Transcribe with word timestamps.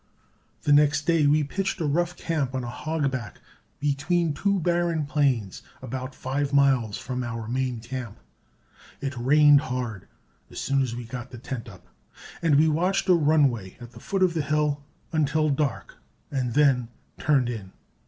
The 0.63 0.73
next 0.73 1.05
day 1.05 1.27
we 1.27 1.43
pitched 1.43 1.79
a 1.79 1.85
rough 1.85 2.17
camp 2.17 2.55
on 2.55 2.63
a 2.63 2.71
hogback 2.71 3.35
between 3.79 4.33
two 4.33 4.59
barren 4.59 5.05
plains, 5.05 5.61
about 5.79 6.15
five 6.15 6.51
miles 6.51 6.97
from 6.97 7.23
our 7.23 7.47
main 7.47 7.79
camp. 7.81 8.19
It 8.99 9.15
rained 9.15 9.61
hard 9.61 10.07
as 10.49 10.59
soon 10.59 10.81
as 10.81 10.95
we 10.95 11.03
got 11.03 11.29
the 11.29 11.37
tent 11.37 11.69
up, 11.69 11.85
and 12.41 12.55
we 12.55 12.67
watched 12.67 13.07
a 13.09 13.13
runway 13.13 13.77
at 13.79 13.91
the 13.91 13.99
foot 13.99 14.23
of 14.23 14.33
the 14.33 14.41
hill 14.41 14.83
until 15.13 15.51
dark 15.51 15.97
and 16.31 16.55
then 16.55 16.87
turned 17.19 17.47
in. 17.47 17.71